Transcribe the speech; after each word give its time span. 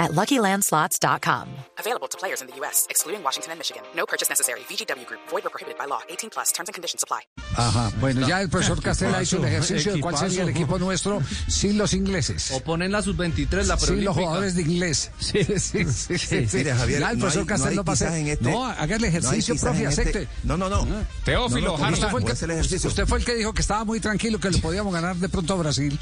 at 0.00 0.10
LuckyLandSlots.com. 0.12 1.48
Available 1.78 2.08
to 2.08 2.18
players 2.18 2.40
in 2.42 2.48
the 2.48 2.56
U.S., 2.60 2.86
excluding 2.90 3.22
Washington 3.22 3.52
and 3.52 3.58
Michigan. 3.60 3.82
No 3.94 4.04
purchase 4.06 4.28
necessary. 4.28 4.60
VGW 4.68 5.06
Group. 5.06 5.20
Void 5.30 5.46
or 5.46 5.50
prohibited 5.50 5.78
by 5.78 5.86
law. 5.86 6.00
18 6.08 6.30
plus. 6.30 6.50
Terms 6.52 6.68
and 6.68 6.74
conditions 6.74 7.02
apply. 7.04 7.20
Ajá, 7.56 7.90
bueno, 8.00 8.26
ya 8.26 8.40
el 8.40 8.48
profesor 8.48 8.80
Castel 8.82 9.14
ha 9.14 9.20
hecho 9.22 9.36
el 9.38 9.44
ejercicio 9.44 9.92
de 9.92 10.00
cuál 10.00 10.16
sería 10.16 10.42
el 10.42 10.48
equipo 10.48 10.78
nuestro 10.78 11.20
sin 11.48 11.76
los 11.78 11.92
ingleses. 11.94 12.50
O 12.52 12.60
ponen 12.60 12.90
la 12.92 13.02
sub-23, 13.02 13.64
la 13.66 13.76
Sin 13.78 14.04
los 14.04 14.16
jugadores 14.16 14.54
de 14.54 14.62
inglés. 14.62 15.10
Sí, 15.18 15.44
sí, 15.44 15.58
sí. 15.58 16.18
sí, 16.18 16.18
sí. 16.18 16.56
Mire, 16.58 16.74
Javier, 16.74 17.00
ya 17.00 17.10
el 17.10 17.18
no 17.18 17.24
profesor 17.26 17.58
no 17.58 17.64
hay 17.66 17.76
no 17.76 17.84
pasa. 17.84 18.18
en 18.18 18.28
este- 18.28 18.50
no, 18.50 18.64
haga 18.66 18.94
el 18.96 19.00
no 19.02 19.06
ejercicio, 19.06 19.54
quizás 19.54 19.68
profe, 19.70 19.82
en 19.84 19.88
este- 19.88 20.00
acepte. 20.02 20.28
No, 20.44 20.56
no, 20.56 20.68
no. 20.68 20.86
Teófilo, 21.24 21.76
No, 21.78 21.90
no. 21.90 21.92
Usted 21.92 22.08
fue, 22.08 22.20
el 22.20 22.26
que, 22.26 22.32
ejercicio. 22.32 22.88
usted 22.88 23.06
fue 23.06 23.18
el 23.18 23.24
que 23.24 23.34
dijo 23.34 23.52
que 23.52 23.60
estaba 23.62 23.84
muy 23.84 24.00
tranquilo, 24.00 24.38
que 24.40 24.50
le 24.50 24.58
podíamos 24.58 24.92
ganar 24.92 25.16
de 25.16 25.28
pronto 25.28 25.54
a 25.54 25.56
Brasil. 25.56 25.98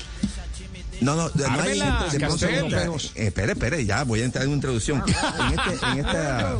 No, 1.00 1.14
no, 1.16 1.30
no 1.34 1.60
hay 1.62 1.78
de 2.10 2.18
pronto-. 2.26 2.46
Eh, 3.14 3.26
espere, 3.26 3.52
espere, 3.52 3.84
ya 3.86 4.04
voy 4.04 4.20
a 4.20 4.24
entrar 4.24 4.44
en 4.44 4.50
una 4.50 4.56
introducción. 4.56 5.02
En 5.06 5.58
este, 5.58 5.86
en 5.86 5.98
esta, 5.98 6.56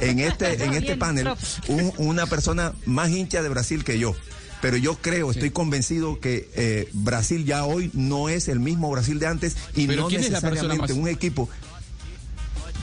en 0.00 0.18
este, 0.20 0.64
en 0.64 0.74
este 0.74 0.96
panel, 0.96 1.28
un- 1.68 1.92
una 1.98 2.26
persona 2.26 2.72
más 2.86 3.10
hincha 3.10 3.42
de 3.42 3.48
Brasil 3.48 3.84
que 3.84 3.98
yo. 3.98 4.14
Pero 4.60 4.76
yo 4.76 4.96
creo, 4.96 5.30
estoy 5.30 5.50
convencido 5.50 6.18
que 6.18 6.50
eh, 6.56 6.88
Brasil 6.92 7.44
ya 7.44 7.64
hoy 7.64 7.90
no 7.94 8.28
es 8.28 8.48
el 8.48 8.58
mismo 8.58 8.90
Brasil 8.90 9.20
de 9.20 9.26
antes 9.28 9.56
y 9.76 9.86
no 9.86 10.08
¿quién 10.08 10.20
es 10.24 10.30
la 10.32 10.40
persona 10.40 10.74
necesariamente 10.74 10.94
más- 10.94 11.00
un 11.02 11.08
equipo. 11.08 11.48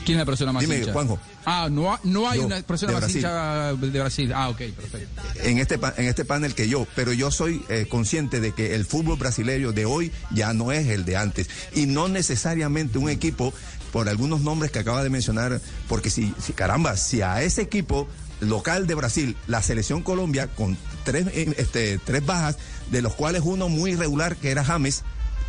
¿Quién 0.06 0.18
es 0.18 0.22
la 0.22 0.26
persona 0.26 0.52
más 0.52 0.62
Dime, 0.62 0.78
hincha? 0.78 0.92
Juanjo. 0.92 1.18
Ah, 1.44 1.68
no, 1.70 1.98
no 2.04 2.30
hay 2.30 2.38
Yo, 2.38 2.46
una 2.46 2.62
persona 2.62 2.92
más 2.92 3.00
Brasil. 3.02 3.16
hincha 3.18 3.72
de 3.74 4.00
Brasil. 4.00 4.32
Ah, 4.32 4.48
ok, 4.48 4.58
perfecto. 4.58 5.22
en 5.42 5.58
este 5.58 5.78
en 5.96 6.06
este 6.06 6.24
panel 6.24 6.54
que 6.54 6.68
yo, 6.68 6.86
pero 6.94 7.12
yo 7.12 7.30
soy 7.30 7.62
eh, 7.68 7.86
consciente 7.88 8.40
de 8.40 8.52
que 8.52 8.74
el 8.74 8.84
fútbol 8.86 9.18
brasileño 9.18 9.72
de 9.72 9.84
hoy 9.84 10.12
ya 10.30 10.54
no 10.54 10.70
es 10.72 10.86
el 10.86 11.04
de 11.04 11.16
antes 11.16 11.48
y 11.74 11.86
no 11.86 12.08
necesariamente 12.08 12.98
un 12.98 13.10
equipo 13.10 13.52
por 13.92 14.08
algunos 14.08 14.40
nombres 14.42 14.70
que 14.70 14.78
acaba 14.78 15.02
de 15.02 15.10
mencionar, 15.10 15.60
porque 15.88 16.08
si, 16.10 16.32
si 16.38 16.52
caramba, 16.52 16.96
si 16.96 17.22
a 17.22 17.42
ese 17.42 17.62
equipo 17.62 18.06
local 18.40 18.86
de 18.86 18.94
Brasil, 18.94 19.36
la 19.46 19.62
selección 19.62 20.02
Colombia 20.02 20.46
con 20.48 20.76
tres 21.04 21.26
eh, 21.28 21.52
este, 21.58 21.98
tres 21.98 22.24
bajas, 22.24 22.58
de 22.90 23.02
los 23.02 23.14
cuales 23.14 23.42
uno 23.44 23.68
muy 23.68 23.92
irregular 23.92 24.36
que 24.36 24.50
era 24.50 24.64
James, 24.64 25.02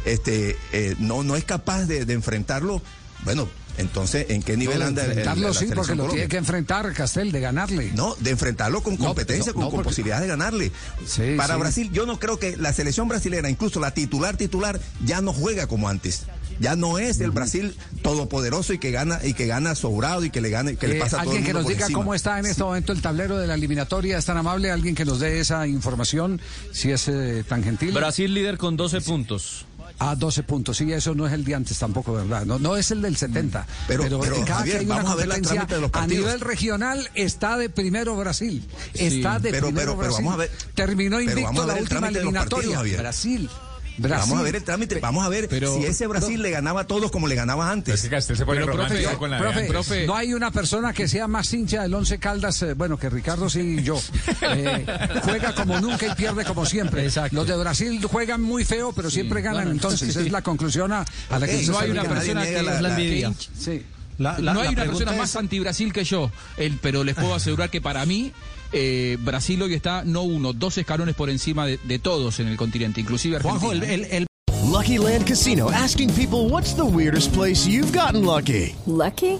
este 0.06 0.56
eh, 0.72 0.96
no 1.00 1.22
no 1.24 1.36
es 1.36 1.44
capaz 1.44 1.86
de, 1.86 2.06
de 2.06 2.14
enfrentarlo, 2.14 2.82
bueno, 3.24 3.48
entonces 3.78 4.26
¿en 4.30 4.42
qué 4.44 4.58
nivel 4.58 4.82
anda 4.82 5.04
el- 5.04 5.10
enfrentarlo 5.10 5.54
sí, 5.54 5.66
porque 5.68 5.92
lo 5.92 6.04
Colombia? 6.04 6.10
tiene 6.14 6.28
que 6.28 6.38
enfrentar 6.38 6.94
Castel, 6.94 7.32
de 7.32 7.40
ganarle. 7.40 7.92
No, 7.96 8.16
de 8.20 8.32
enfrentarlo 8.32 8.82
con 8.84 8.96
No, 8.98 9.06
competencia, 9.06 9.52
no, 9.52 9.54
con, 9.56 9.62
no, 9.64 9.70
con 9.70 9.76
porque- 9.78 9.90
posibilidades 9.90 10.24
de 10.24 10.28
ganarle. 10.30 10.72
Sí, 11.06 11.36
Para 11.38 11.54
sí. 11.56 11.60
Brasil, 11.60 11.90
yo 11.92 12.06
no 12.06 12.20
creo 12.20 12.40
que 12.40 12.58
la 12.58 12.74
selección 12.74 13.08
brasilera, 13.08 13.50
incluso 13.50 13.80
la 13.80 13.92
titular 13.92 14.38
titular, 14.38 14.80
ya 15.06 15.22
no 15.22 15.34
juega 15.34 15.68
como 15.68 15.90
antes. 15.90 16.24
Ya 16.60 16.76
no 16.76 16.98
es 16.98 17.20
el 17.20 17.30
Brasil 17.30 17.76
todopoderoso 18.02 18.74
y 18.74 18.80
que 18.80 18.90
gana 18.90 19.20
y 19.24 19.36
que 19.36 19.46
gana 19.46 19.76
sobrado 19.76 20.24
y 20.26 20.32
que 20.32 20.42
le 20.42 20.50
gana 20.50 20.74
que 20.74 20.88
le 20.88 20.98
Eh, 20.98 21.00
pasa 21.00 21.18
a 21.18 21.24
todo 21.24 21.34
el 21.34 21.38
alguien 21.38 21.46
que 21.46 21.54
nos 21.54 21.64
por 21.66 21.72
diga 21.72 21.86
encima. 21.86 22.00
cómo 22.00 22.16
está 22.16 22.40
en 22.40 22.48
este 22.48 22.64
momento 22.64 22.94
el 22.94 23.02
tablero 23.02 23.38
de 23.38 23.46
la 23.46 23.54
eliminatoria, 23.54 24.18
es 24.18 24.26
tan 24.26 24.38
amable, 24.38 24.72
alguien 24.72 24.96
que 24.96 25.06
nos 25.06 25.20
dé 25.20 25.40
esa 25.40 25.68
información, 25.68 26.42
si 26.72 26.90
es 26.90 27.08
eh, 27.10 27.44
tan 27.48 27.64
gentil. 27.64 27.92
Brasil 27.92 28.34
líder 28.34 28.58
con 28.58 28.76
12 28.76 29.02
puntos. 29.02 29.67
A 30.00 30.16
12 30.16 30.44
puntos, 30.44 30.78
sí, 30.78 30.92
eso 30.94 31.16
no 31.16 31.26
es 31.26 31.34
el 31.34 31.44
de 31.44 31.56
antes 31.56 31.80
tampoco, 31.80 32.14
¿verdad? 32.14 32.46
No, 32.46 32.60
no 32.60 32.78
es 32.78 32.92
el 32.92 33.02
del 33.02 33.18
70. 33.18 33.66
Pero- 33.88 34.04
pero, 34.04 34.20
cada 34.46 34.58
Javier, 34.60 34.76
que 34.76 34.80
hay 34.82 34.86
una 34.86 34.96
vamos 34.98 35.12
a 35.12 35.16
ver 35.16 35.28
la 35.28 35.34
competencia 35.36 35.66
trámite 35.68 35.76
de 35.76 35.82
los 35.82 35.92
a 35.94 36.08
nivel 36.08 36.40
regional 36.40 37.10
está 37.16 37.58
de 37.58 37.70
primero 37.70 38.16
Brasil. 38.16 38.64
Está 38.94 39.40
de 39.40 39.50
pero- 39.50 39.68
primero 39.68 39.94
pero- 39.94 39.98
pero 39.98 39.98
Brasil. 39.98 40.26
vamos 40.26 40.34
a 40.34 40.38
ver- 40.38 40.52
Terminó 40.76 41.18
pero 41.18 41.30
invicto 41.32 41.62
a 41.64 41.66
la 41.66 41.74
última 41.76 42.02
partidos, 42.02 42.24
eliminatoria. 42.24 42.98
Brasil. 43.00 43.50
Brasil. 43.98 44.30
Vamos 44.30 44.40
a 44.40 44.44
ver 44.44 44.56
el 44.56 44.64
trámite, 44.64 45.00
vamos 45.00 45.26
a 45.26 45.30
ver 45.30 45.48
Pero- 45.50 45.76
si 45.76 45.86
ese 45.86 46.08
Brasil 46.08 46.42
le 46.42 46.52
ganaba 46.52 46.82
a 46.82 46.88
todos 46.88 47.12
como 47.12 47.28
le 47.28 47.36
ganaba 47.36 47.72
antes. 47.72 48.08
Pero, 48.08 48.66
profe, 48.66 49.04
Profe, 49.04 49.38
profe, 49.40 49.66
profe, 49.66 50.06
no 50.08 50.16
hay 50.16 50.34
una 50.34 50.52
persona 50.52 50.94
que 50.94 51.08
sea 51.08 51.28
más 51.28 51.52
hincha 51.54 51.82
del 51.84 51.94
Once 51.94 52.18
Caldas, 52.20 52.62
eh, 52.62 52.74
bueno, 52.74 52.98
que 52.98 53.10
Ricardo 53.10 53.50
sí 53.50 53.78
y 53.80 53.84
yo. 53.84 54.00
Eh, 54.42 54.86
juega 55.24 55.54
como 55.54 55.80
nunca 55.80 56.08
y 56.08 56.16
pierde 56.16 56.46
como 56.46 56.66
siempre. 56.66 57.04
Exacto. 57.04 57.36
Los 57.36 57.48
de 57.48 57.58
Brasil 57.58 58.04
juegan 58.06 58.42
muy 58.42 58.64
feo, 58.64 58.94
pero 58.94 59.10
siempre 59.10 59.42
ganan. 59.42 59.58
bueno, 59.64 59.72
entonces, 59.72 60.14
sí. 60.14 60.20
es 60.20 60.32
la 60.32 60.42
conclusión 60.42 60.92
a, 60.94 61.06
a 61.30 61.40
la 61.40 61.46
que 61.48 61.54
Ey, 61.54 61.60
usted 61.62 61.72
no 61.74 61.80
se 61.80 61.86
hay 61.86 61.92
una 61.92 62.04
persona 62.04 62.46
que 62.46 62.62
la- 62.64 62.76
es 62.76 63.88
la 64.18 64.38
la- 64.40 64.54
no 64.54 64.62
hay 64.62 64.70
una 64.70 64.84
persona 64.86 65.12
más 65.14 65.36
anti-Brasil 65.36 65.94
que 65.94 66.04
yo, 66.04 66.32
el, 66.58 66.78
pero 66.82 67.04
les 67.04 67.16
puedo 67.16 67.34
asegurar 67.34 67.70
que 67.70 67.82
para 67.82 68.06
mí 68.06 68.32
eh, 68.74 69.18
Brasil 69.22 69.62
hoy 69.62 69.74
está 69.74 70.04
no 70.04 70.24
uno, 70.24 70.54
dos 70.54 70.78
escalones 70.78 71.16
por 71.16 71.30
encima 71.30 71.66
de, 71.66 71.80
de 71.84 72.00
todos 72.00 72.40
en 72.40 72.48
el 72.48 72.58
continente, 72.58 73.00
inclusive 73.02 73.38
Argentina. 73.38 74.26
Lucky 74.70 74.98
Land 74.98 75.26
Casino 75.26 75.70
asking 75.72 76.10
people 76.14 76.50
what's 76.50 76.74
the 76.76 76.84
weirdest 76.84 77.32
place 77.34 77.66
you've 77.66 77.94
gotten 77.98 78.26
lucky? 78.26 78.76
Lucky? 78.86 79.40